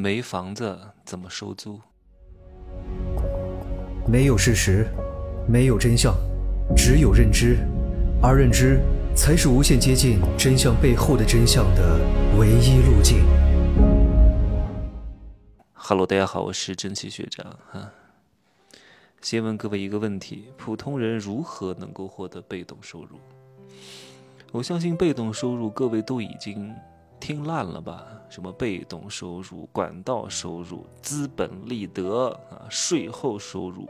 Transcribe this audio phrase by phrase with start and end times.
[0.00, 1.80] 没房子怎么收租？
[4.06, 4.86] 没有事实，
[5.48, 6.14] 没有真相，
[6.76, 7.58] 只有认知，
[8.22, 8.78] 而认知
[9.16, 11.98] 才是无限接近真相背后的真相的
[12.38, 13.24] 唯一路径。
[15.72, 17.90] Hello，大家好，我是蒸汽学长哈。
[19.20, 23.18] 先问各位一个问题：普通人如何能够获得被动收入？
[24.52, 26.72] 我相信被动收入各位都已经
[27.20, 28.06] 听烂了吧？
[28.28, 33.88] 什么被动收入、管道收入、资本利得啊、税后收入？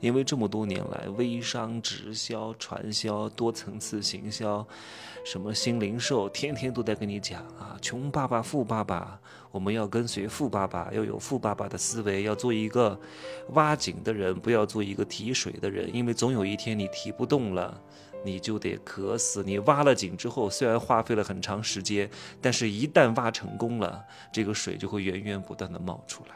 [0.00, 4.66] 因为这么多年来，微商、直销、传销、多层次行销，
[5.24, 9.18] 什么新零售，天天都在跟你讲啊，穷爸爸、富爸爸，
[9.50, 12.98] 我们要跟随富爸爸，要有富爸爸的思维，要做一个
[13.54, 17.80] 挖井的人，不要做一个提水的人，因为总有一天你提不动了。
[18.26, 19.42] 你就得渴死。
[19.44, 22.10] 你挖了井之后，虽然花费了很长时间，
[22.42, 26.34] 但是一旦挖成功了，这个水就会源源不断的冒出来。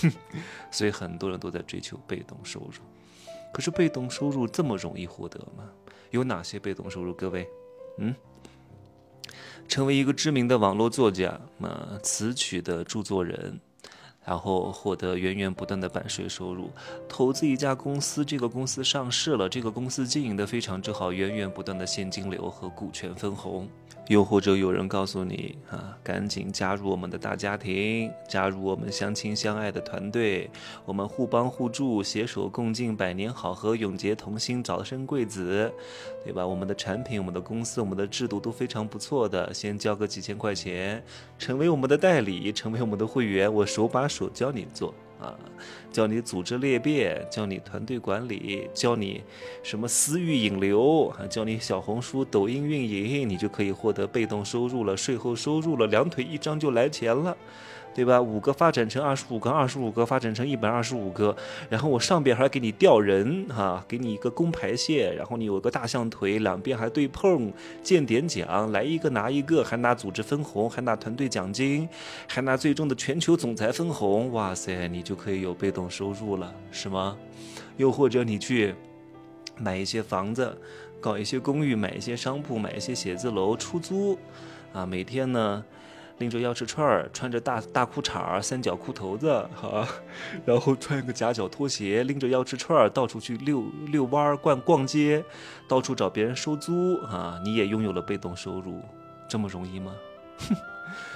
[0.00, 0.12] 哼
[0.70, 2.82] 所以很多人都在追求被动收入。
[3.52, 5.68] 可是被动收入这么容易获得吗？
[6.10, 7.12] 有哪些被动收入？
[7.12, 7.48] 各位，
[7.98, 8.14] 嗯，
[9.68, 13.60] 成为一个知名的网络作家，啊，词曲的著作人。
[14.24, 16.70] 然后获得源源不断的版税收入，
[17.08, 23.68] 投资一家公司，这个公司上市了，这个公司经营的非常之好，源源不断的现金流和股权分红。
[24.08, 30.50] 又或者有人告诉你啊，赶紧加入我们的大家庭，加入我们相亲相爱的团队，
[30.84, 35.72] 我们互帮互助，携手共进百年好合，永结同心，早生贵子，
[36.22, 36.46] 对吧？
[36.46, 41.02] 我们的产品、我们的公司、我们的制度都非常不错的，先交个几千块钱，
[41.38, 44.94] 成为我们的代理，成为我们的会员，我手把手教你做。
[45.20, 45.34] 啊，
[45.90, 49.22] 教你组织裂变，教你团队管理，教你
[49.62, 57.36] 什么私域引流，还，教你小红书、抖音运营，你就可以获得被动收入了，税后收入了，两腿一张就来钱了。
[57.94, 58.20] 对吧？
[58.20, 61.34] 五个发展成二十五个，二十五个发展成一百二十五个，
[61.70, 67.52] 然后我上边还给你调人哈，给你一个工排线，然后你有个大象腿，两边还对碰，
[67.82, 71.88] 见点奖，来一个拿一个，还拿组织分红，还拿团队奖金，
[72.26, 77.16] 还拿最终的全球总裁分红，哇塞，你就可以有被动收入了，是吗？
[77.76, 78.74] 又或者你去
[79.56, 80.56] 买一些房子，
[81.00, 84.18] 搞一些公寓，买一些商铺，买一些写字楼出租，
[84.72, 85.64] 啊，每天呢？
[86.18, 89.86] 拎着钥匙串儿，穿着大大裤衩儿、三角裤头子，哈，
[90.46, 95.24] 然后穿个夹脚拖鞋，拎着钥匙串儿到处去遛遛弯、逛逛街，
[95.66, 98.80] 到处找别人收租，啊，你也拥有了被动收入，
[99.28, 99.92] 这么容易吗？
[100.48, 100.56] 哼，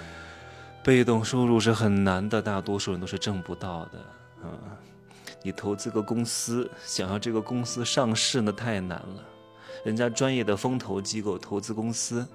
[0.83, 3.99] 被动收入是很难的，大多数人都是挣不到的，
[4.43, 4.51] 啊，
[5.45, 9.23] 你投资个公司，想要这个公司上市那太难了，
[9.85, 12.27] 人家专业的风投机构投资公司。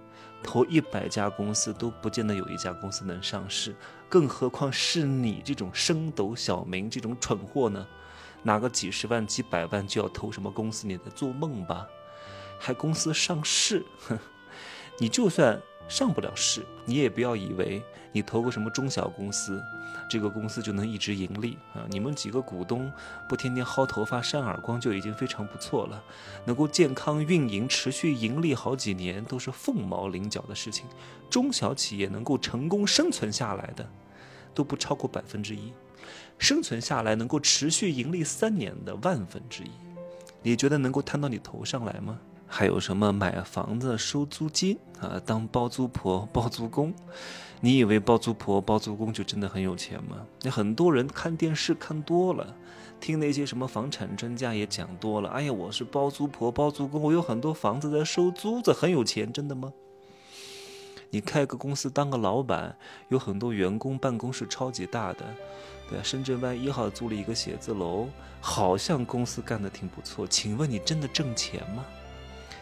[0.43, 3.73] 投一百家公司都不见得有一家公司能上市，
[4.09, 7.87] 更何况是你这种升斗小民这种蠢货呢？
[8.43, 10.85] 拿个几十万、几百万就要投什么公司？
[10.85, 11.87] 你在做梦吧？
[12.59, 13.85] 还公司上市？
[14.07, 14.19] 哼，
[14.99, 15.61] 你就算。
[15.87, 19.61] 上不了市，你也不要以为你投个什么中小公司，
[20.09, 21.85] 这个公司就能一直盈利啊！
[21.89, 22.91] 你们几个股东
[23.29, 26.03] 不天天薅头发、扇耳光就已经非常不错了，
[26.45, 30.85] 能够健康运营、持续盈利好几年都是凤毛麟角的事情。
[31.29, 33.87] 中小企业能够成功生存下来的，
[34.53, 35.73] 都不超过百分之一，
[36.39, 39.71] 生存下来能够持续盈利三年的万分之一，
[40.41, 42.19] 你觉得能够摊到你头上来吗？
[42.55, 45.19] 还有什么买房子收租金啊？
[45.25, 46.93] 当包租婆、 包租公，
[47.61, 50.17] 你以为包租婆、包租公就真的很有钱吗？
[50.43, 52.55] 那很多人看电视看多了，
[53.01, 55.29] 听那些什么房产专家也讲多了。
[55.29, 59.73] 哎呀，我是包租婆、包租公，我有很多房子在收租子，很有钱，真的吗？
[61.09, 62.77] 你开个公司当个老板，
[63.09, 65.25] 有很多员工，办公室超级大的，
[65.89, 68.07] 对啊，深圳湾一号租了一个写字楼，
[68.39, 70.27] 好像公司干得挺不错。
[70.27, 71.83] 请问你真的挣钱吗？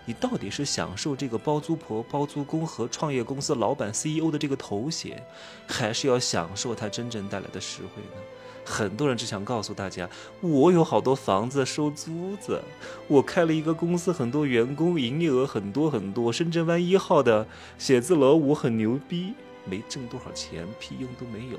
[0.06, 5.24] 你到底是享受这个包租婆、包租公和创业公司老板 CEO 的这个头衔，
[5.68, 8.22] 还是要享受它真正带来的实惠呢？
[8.64, 10.08] 很多人只想告诉大家，
[10.40, 12.62] 我有好多房子收租子，
[13.08, 16.32] 我开了一个公司，很多员工，营业额很多很多。
[16.32, 17.48] 深圳湾一号的
[17.78, 19.34] 写字楼，我很牛逼，
[19.66, 21.58] 没挣多少钱，屁用都没有。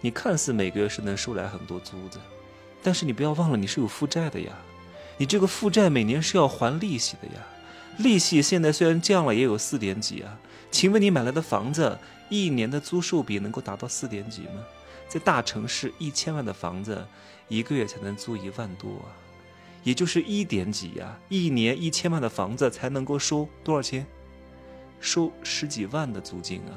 [0.00, 2.18] 你看似每个月是能收来很多租子，
[2.82, 4.56] 但是你不要忘了，你是有负债的呀。
[5.18, 7.46] 你这个负债每年是要还利息的呀，
[7.98, 10.38] 利息现在虽然降了，也有四点几啊。
[10.70, 11.98] 请问你买来的房子
[12.28, 14.64] 一年的租售比能够达到四点几吗？
[15.08, 17.06] 在大城市，一千万的房子
[17.48, 19.14] 一个月才能租一万多啊，
[19.84, 21.18] 也就是一点几呀。
[21.28, 24.06] 一年一千万的房子才能够收多少钱？
[25.00, 26.74] 收十几万的租金啊！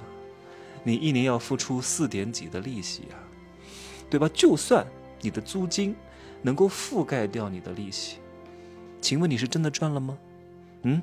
[0.83, 3.17] 你一年要付出四点几的利息呀，
[4.09, 4.29] 对吧？
[4.33, 4.85] 就算
[5.21, 5.95] 你的租金
[6.41, 8.17] 能够覆盖掉你的利息，
[9.01, 10.17] 请问你是真的赚了吗？
[10.83, 11.01] 嗯，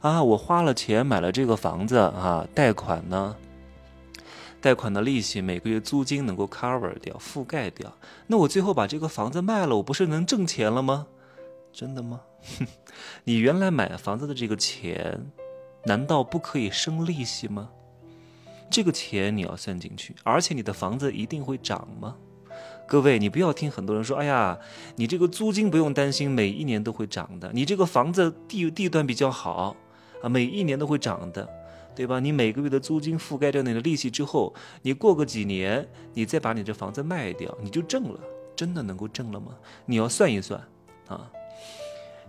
[0.00, 3.36] 啊，我花了钱买了这个房子啊，贷款呢？
[4.60, 7.92] 贷款的利息每个月租金能够 cover 掉、覆盖掉，
[8.28, 11.06] 那我最后把这个房子卖了，我不是能挣钱了吗？
[11.72, 12.20] 真的吗？
[12.58, 12.66] 哼
[13.24, 15.26] 你原来买房子的这个钱，
[15.84, 17.70] 难道不可以生利息吗？
[18.70, 22.16] 这个钱你要算进去，而且你的房子一定会涨吗？
[22.86, 24.58] 各位，你不要听很多人说，哎呀，
[24.96, 27.50] 你这个租金不用担心，每一年都会涨的。
[27.54, 29.74] 你这个房子地地段比较好
[30.22, 31.48] 啊，每一年都会涨的，
[31.94, 32.20] 对吧？
[32.20, 34.52] 你每个月的租金覆盖掉你的利息之后，
[34.82, 38.20] 你过个几年，你再把你这房子卖掉，你就挣了。
[38.54, 39.52] 真的能够挣了吗？
[39.86, 40.60] 你要算一算
[41.08, 41.30] 啊。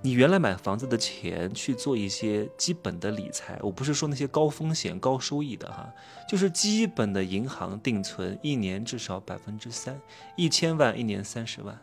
[0.05, 5.89] 你原来买房子的钱去做一些基本的理财，我不是说那些高风险高收益的哈，
[6.27, 9.97] 就是基本的银行定存，一年至少百分之三，
[10.35, 11.79] 一千万一年三十万，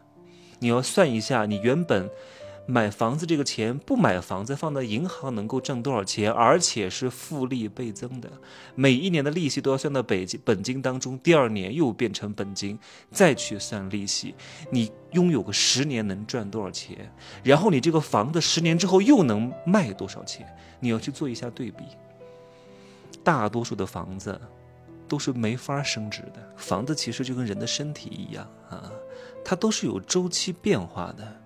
[0.58, 2.10] 你要算一下你原本。
[2.70, 8.30] 买房子这个钱不买房子放在银行能够挣多少钱，而且是复利倍增的，
[8.76, 12.78] 每一年的利息都要算到本金本金当中，第二年又变成本金，
[13.10, 14.36] 再去算利息，
[14.70, 17.12] 你拥有个十年能赚多少钱？
[17.42, 20.46] 然后你这个房子十年之后又能卖多少钱？
[20.78, 21.82] 你要去做一下对比。
[23.24, 24.40] 大多数的房子
[25.08, 28.92] 都是没法升值的，房子其实就跟人的身体一样啊，
[29.44, 31.40] 它都是有周期变化的。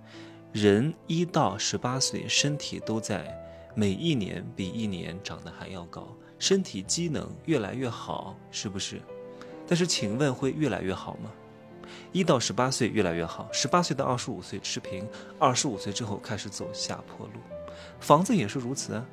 [0.54, 3.26] 人一到十八岁，身体都在
[3.74, 6.06] 每一年比一年长得还要高，
[6.38, 9.02] 身体机能越来越好，是不是？
[9.66, 11.32] 但是请问会越来越好吗？
[12.12, 15.04] 一到十八岁越来越好，十八岁到二十五岁持平，
[15.40, 17.32] 二十五岁之后开始走下坡路。
[17.98, 19.04] 房子也是如此啊，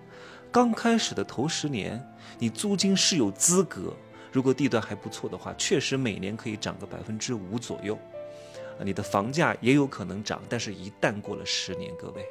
[0.51, 1.99] 刚开始的头十年，
[2.37, 3.91] 你租金是有资格，
[4.31, 7.97] 如果地段还不错的话，确实每年可以涨个百分之五左右。
[8.83, 12.25] 你的房价也有可能涨，但是一旦过了十年，各位，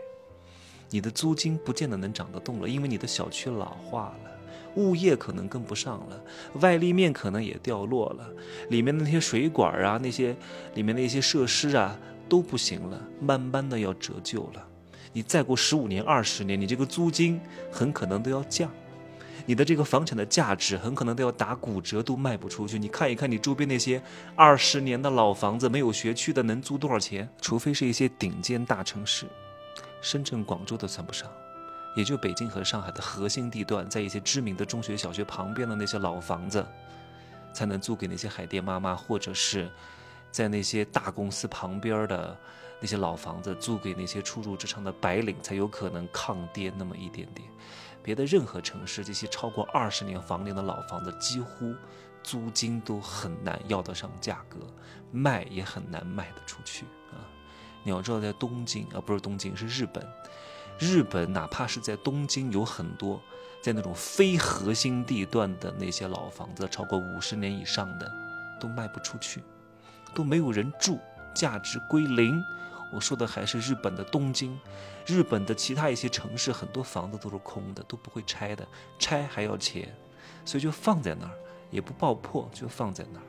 [0.90, 4.30] 你的租金不见得能涨得动了，因为你的小区老化了，
[4.76, 6.20] 物业可能跟不上了，
[6.60, 8.28] 外立面可能也掉落了，
[8.68, 10.34] 里面的那些水管啊，那些
[10.74, 11.98] 里面的一些设施啊
[12.28, 14.66] 都不行了，慢慢的要折旧了。
[15.12, 18.70] 你再过十五年、二十年，你这个租金很可能都要降。
[19.46, 22.78] 你的这个房产的价值很可能都要打骨折，都卖不出去。
[22.78, 24.02] 你看一看你周边那些
[24.36, 27.28] 二十年的老房子，没有学区的，能租多少钱？
[27.40, 29.26] 除非是一些顶尖大城市，
[30.00, 31.30] 深圳、广州都算不上，
[31.96, 36.64] 也就北京和上海的核心地段，在一些知名的中学、小学旁边的那些老房子，
[37.52, 39.70] 才能租给那些海淀妈妈，或者是
[40.30, 42.36] 在那些大公司旁边的
[42.80, 47.48] 那些老房子，租给那些初入职场的白领，才有可能抗跌那么一点点。
[48.02, 51.74] 别的任何城市，这些超过二十年房龄的老房子，几乎
[52.22, 54.58] 租金都很难要得上价格，
[55.12, 57.20] 卖也很难卖得出去啊！
[57.82, 60.06] 你要知道，在东京啊，不是东京，是日本。
[60.78, 63.20] 日本哪怕是在东京，有很多
[63.62, 68.10] 在那种非核心地段的那些老房子，超过五十年以上的，
[68.58, 69.42] 都卖不出去，
[70.14, 70.98] 都没有人住，
[71.34, 72.42] 价值归零。
[72.92, 74.58] 我说的还是日本的东京，
[75.06, 78.66] 日本的其他一些城市，很多房子都是空的，都不会拆的，
[78.98, 79.94] 拆还要钱，
[80.44, 81.32] 所以就放在那儿，
[81.70, 83.24] 也不爆破，就放在那儿。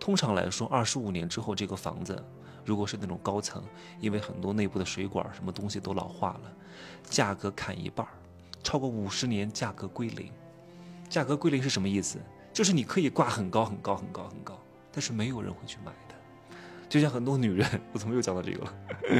[0.00, 2.22] 通常来说，二十五年之后，这个房子
[2.64, 3.62] 如果是那种高层，
[4.00, 6.52] 因为很多内部的水管什么东西都老化了，
[7.04, 8.12] 价格砍一半儿，
[8.62, 10.32] 超过五十年价格归零。
[11.08, 12.18] 价格归零是什么意思？
[12.52, 14.58] 就是你可以挂很高很高很高很高，
[14.90, 15.92] 但是没有人会去买。
[16.88, 18.72] 就像很多女人，我怎么又讲到这个了？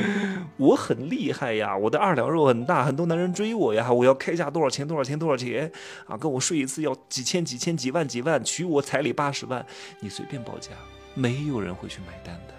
[0.57, 4.87] 我很厉害呀，我的二两肉很大，很多男人追我呀，我要开价多少钱？
[4.87, 5.19] 多少钱？
[5.19, 5.71] 多少钱？
[6.07, 9.65] 啊，跟我睡一次要几千、几千、几万、几万，娶我彩礼八十万，
[10.01, 10.71] 你随便报价，
[11.15, 12.55] 没有人会去买单的，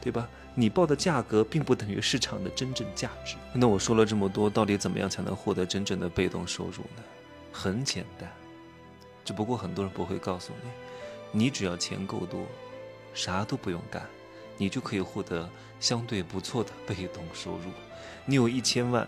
[0.00, 0.28] 对吧？
[0.58, 3.36] 你报的价格并不等于市场的真正价值。
[3.52, 7.02] 那我说了这么多，到底怎么样才能获得真正的被动收入呢？
[7.52, 8.28] 很简单，
[9.24, 10.52] 只不过很多人不会告诉
[11.32, 12.40] 你，你只要钱够多，
[13.14, 14.02] 啥都不用干。
[14.56, 15.48] 你就可以获得
[15.80, 17.70] 相对不错的被动收入。
[18.24, 19.06] 你有一千万，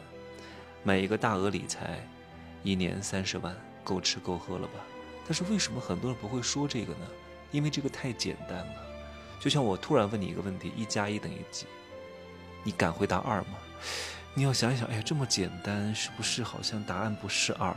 [0.83, 2.07] 买一个大额理财，
[2.63, 4.75] 一年三十万，够吃够喝了吧？
[5.27, 7.07] 但是为什么很多人不会说这个呢？
[7.51, 8.73] 因为这个太简单了。
[9.41, 11.67] 就像我突然问你一个问题：一加一等于几？
[12.65, 13.59] 你敢回答二吗？
[14.35, 17.75] 你要想一想，哎呀，这么简单，是不是好像答案不是二？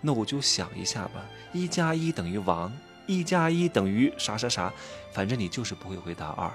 [0.00, 2.72] 那我就想一下吧：一加一等于王，
[3.06, 4.72] 一加一等于啥啥啥，
[5.12, 6.50] 反正你就是不会回答二。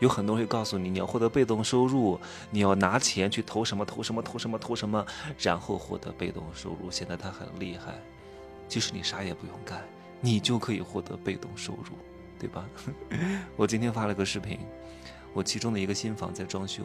[0.00, 2.18] 有很多人会告诉你，你要获得被动收入，
[2.50, 5.06] 你要拿钱去投什么投什么投什么投什么，
[5.38, 6.90] 然后获得被动收入。
[6.90, 7.94] 现在他很厉害，
[8.66, 9.82] 即使你啥也不用干，
[10.20, 11.96] 你就可以获得被动收入，
[12.38, 12.66] 对吧？
[13.56, 14.58] 我今天发了个视频，
[15.32, 16.84] 我其中的一个新房在装修，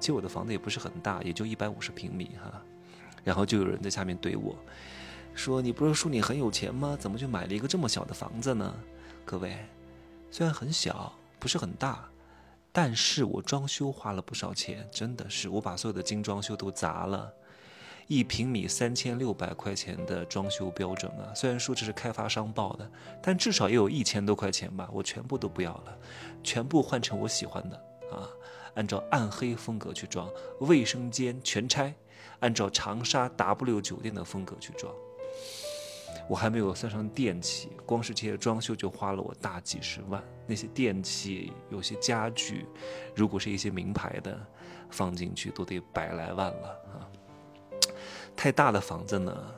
[0.00, 2.60] 其实我的房子也不是很大，也就一百五十平米哈。
[3.22, 4.56] 然后就有人在下面怼我，
[5.34, 6.96] 说你不是说你很有钱吗？
[6.98, 8.74] 怎么就买了一个这么小的房子呢？
[9.24, 9.56] 各位，
[10.30, 12.02] 虽然很小，不是很大，
[12.72, 17.32] 但是我装修花了不少钱，真的是我把所有的精装修都砸了。
[18.06, 22.90] 一平米三千六百块钱的装修标准啊，虽然说这是开发商报的，
[23.22, 24.88] 但至少也有一千多块钱吧。
[24.92, 25.98] 我全部都不要了，
[26.42, 27.76] 全部换成我喜欢的
[28.10, 28.28] 啊，
[28.74, 30.28] 按照暗黑风格去装，
[30.60, 31.94] 卫生间全拆，
[32.40, 34.92] 按照长沙 W 酒店的风格去装。
[36.28, 40.22] 我还没有算上电器，光是这些装修就花了我大几十万。
[40.46, 42.66] 那些电器、有些家具，
[43.14, 44.38] 如果是一些名牌的，
[44.90, 47.06] 放进去都得百来万了啊。
[48.36, 49.54] 太大的房子呢，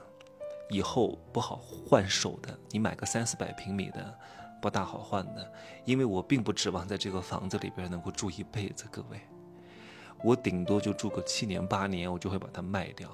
[0.70, 2.58] 以后不好换手的。
[2.70, 4.18] 你买个三四百平米的，
[4.60, 5.52] 不大好换的。
[5.84, 9.20] 因为我并不指望在这个房子里边能够住一辈子，各位，
[10.22, 13.08] 我顶多就住个七年八年，我就会把它卖掉。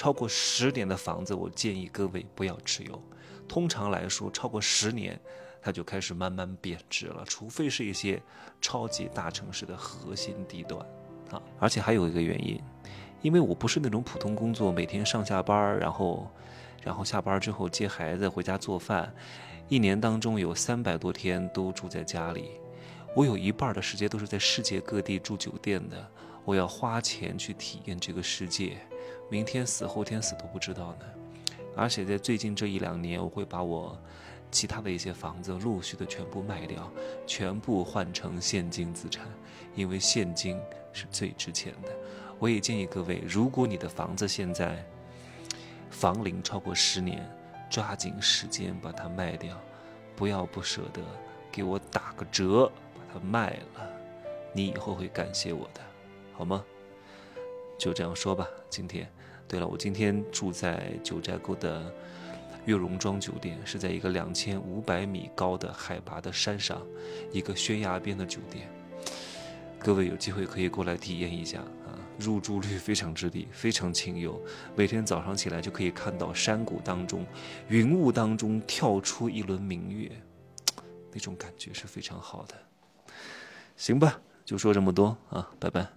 [0.00, 3.02] 超过十年的房子，我建议各位不要持有。
[3.46, 5.20] 通常来说，超过十年，
[5.60, 8.18] 它就开始慢慢贬值了，除非是一些
[8.62, 10.80] 超级大城市的核心地段
[11.30, 11.42] 啊。
[11.58, 12.58] 而且还有一个原因。
[13.20, 16.30] 因为我不是那种普通工作，每天上下班然后，
[16.82, 19.14] 然后下班之后接孩子回家做饭，
[19.68, 22.52] 一年当中有三百多天都住在家里，
[23.14, 26.10] 我有一半的时间都是在世界各地住酒店的，
[26.46, 28.78] 我要花钱去体验这个世界，
[29.28, 31.06] 明天死后天死都不知道呢。
[31.76, 33.96] 而且在最近这一两年，我会把我
[34.50, 36.90] 其他的一些房子陆续的全部卖掉，
[37.26, 39.26] 全部换成现金资产，
[39.74, 40.60] 因为现金
[40.92, 41.90] 是最值钱的。
[42.38, 44.84] 我也建议各位，如果你的房子现在
[45.90, 47.24] 房龄超过十年，
[47.70, 49.56] 抓紧时间把它卖掉，
[50.16, 51.00] 不要不舍得，
[51.52, 53.88] 给我打个折把它卖了，
[54.52, 55.80] 你以后会感谢我的，
[56.32, 56.64] 好吗？
[57.80, 58.46] 就这样说吧。
[58.68, 59.10] 今天，
[59.48, 61.90] 对了，我今天住在九寨沟的
[62.66, 66.86] 悦榕庄酒店，是在一个两千五百米高的海拔的山上，
[67.32, 68.70] 一个悬崖边的酒店。
[69.78, 71.96] 各位有机会可以过来体验一下啊。
[72.18, 74.38] 入住率非常之低，非常清幽。
[74.76, 77.24] 每天早上起来就可以看到山谷当中、
[77.68, 80.12] 云雾当中跳出一轮明月，
[81.10, 82.54] 那种感觉是非常好的。
[83.74, 85.90] 行吧，就说这么多啊，拜拜。